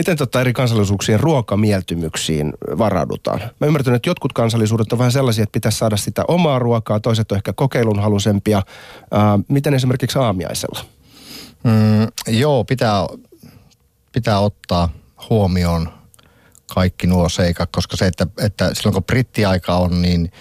[0.00, 3.40] Miten tota eri kansallisuuksien ruokamieltymyksiin varaudutaan?
[3.60, 7.32] Mä ymmärrän, että jotkut kansallisuudet on vähän sellaisia, että pitäisi saada sitä omaa ruokaa, toiset
[7.32, 8.56] on ehkä kokeilun halusempia.
[8.56, 8.64] Äh,
[9.48, 10.84] miten esimerkiksi aamiaisella?
[11.64, 13.06] Mm, joo, pitää,
[14.12, 14.88] pitää ottaa
[15.30, 15.88] huomioon
[16.74, 20.32] kaikki nuo seikat, koska se, että, että silloin kun brittiaika on, niin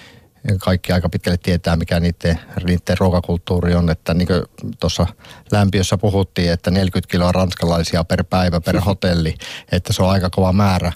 [0.59, 3.89] kaikki aika pitkälle tietää, mikä niiden, niiden ruokakulttuuri on.
[3.89, 4.43] Että niin kuin
[4.79, 5.07] tuossa
[5.51, 9.35] lämpiössä puhuttiin, että 40 kiloa ranskalaisia per päivä per hotelli,
[9.71, 10.91] että se on aika kova määrä.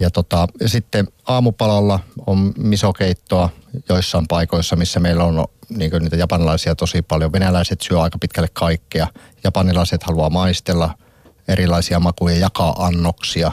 [0.00, 3.48] Ja, tota, ja sitten aamupalalla on misokeittoa
[3.88, 7.32] joissain paikoissa, missä meillä on niin niitä japanilaisia tosi paljon.
[7.32, 9.06] Venäläiset syö aika pitkälle kaikkea.
[9.44, 10.94] Japanilaiset haluaa maistella
[11.48, 13.52] erilaisia makuja, jakaa annoksia.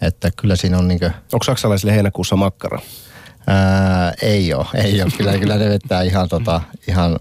[0.00, 1.12] Että kyllä siinä on niin kuin...
[1.32, 2.78] Onko saksalaisille heinäkuussa makkara?
[3.46, 5.10] Ää, ei ole, ei ole.
[5.16, 7.18] Kyllä, kyllä ne vetää ihan, tota, ihan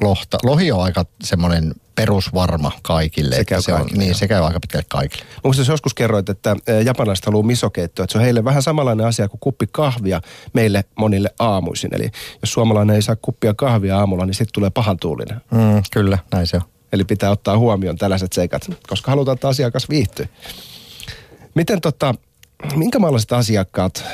[0.00, 0.38] lohta.
[0.42, 3.36] Lohi on aika semmoinen perusvarma kaikille.
[3.36, 5.24] Se käy se on, kaikille, Niin, se käy aika pitkälle kaikille.
[5.44, 9.40] Muistan, joskus kerroit, että japanilaiset haluaa misokeittoa, että se on heille vähän samanlainen asia kuin
[9.40, 10.20] kuppi kahvia
[10.52, 11.94] meille monille aamuisin.
[11.94, 12.10] Eli
[12.42, 15.40] jos suomalainen ei saa kuppia kahvia aamulla, niin sitten tulee pahan tuulinen.
[15.50, 16.62] Mm, kyllä, näin se on.
[16.92, 20.28] Eli pitää ottaa huomioon tällaiset seikat, koska halutaan, että asiakas viihtyy.
[21.54, 22.14] Miten tota,
[22.74, 24.04] minkä maalaiset asiakkaat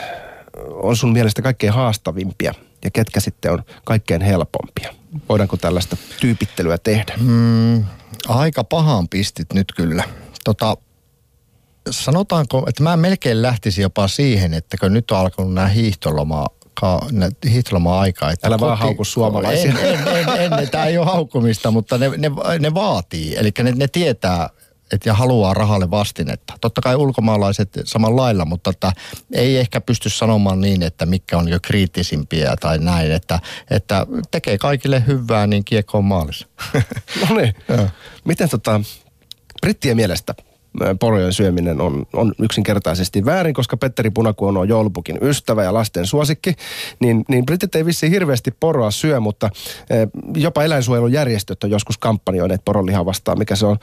[0.82, 4.94] on sun mielestä kaikkein haastavimpia ja ketkä sitten on kaikkein helpompia?
[5.28, 7.14] Voidaanko tällaista tyypittelyä tehdä?
[7.20, 7.84] Mm,
[8.28, 10.04] aika pahaan pistit nyt kyllä.
[10.44, 10.76] Tota,
[11.90, 16.46] sanotaanko, että mä melkein lähtisin jopa siihen, että kun nyt on alkanut nämä hiihtoloma
[17.50, 18.30] hiihtoloma-aika.
[18.30, 19.70] Että Älä vaan haukku suomalaisia.
[19.70, 23.36] En, en, en, en, tämä ei ole haukkumista, mutta ne, ne, ne vaatii.
[23.36, 24.50] Eli ne, ne tietää,
[24.92, 26.54] että ja haluaa rahalle vastinetta.
[26.60, 28.92] Totta kai ulkomaalaiset samalla lailla, mutta että
[29.32, 33.12] ei ehkä pysty sanomaan niin, että mikä on jo kriittisimpiä tai näin.
[33.12, 36.46] Että, että tekee kaikille hyvää, niin kiekko on maalissa.
[37.28, 37.54] No niin.
[38.24, 38.80] Miten tota,
[39.60, 40.34] brittien mielestä
[41.00, 46.54] porojen syöminen on, on yksinkertaisesti väärin, koska Petteri Punakuono on joulupukin ystävä ja lasten suosikki,
[47.00, 49.50] niin, niin britit ei vissiin hirveästi poroa syö, mutta
[49.90, 53.76] ö, jopa eläinsuojelujärjestöt on joskus kampanjoineet poronlihaa vastaan, mikä se on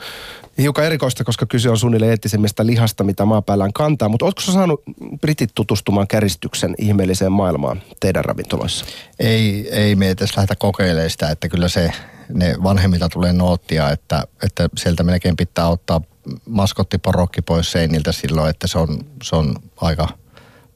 [0.58, 4.08] hiukan erikoista, koska kyse on suunnilleen eettisemmästä lihasta, mitä maapäällään kantaa.
[4.08, 4.82] Mutta oletko saanut
[5.20, 8.84] britit tutustumaan käristyksen ihmeelliseen maailmaan teidän ravintoloissa?
[9.18, 11.92] ei, ei me edes lähdetä kokeilemaan sitä, että kyllä se,
[12.34, 16.00] ne vanhemmilta tulee noottia, että, että sieltä melkein pitää ottaa
[16.46, 20.08] maskottiporokki pois seiniltä silloin, että se on, se on aika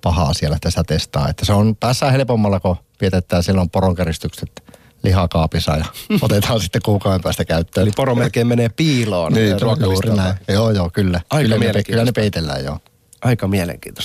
[0.03, 1.29] paha asia lähteä sitä testaa.
[1.29, 4.65] Että se on päässään helpommalla, kun vietetään silloin poronkeristykset
[5.03, 5.85] lihakaapissa ja
[6.23, 7.85] otetaan sitten kuukauden päästä käyttöön.
[7.85, 10.35] Eli poro melkein menee piiloon niin, juuri näin.
[10.49, 11.21] Joo, joo, kyllä.
[11.31, 12.79] Aika kyllä, ne, kyllä ne peitellään, joo.
[13.23, 14.01] Aika mielenkiintoista.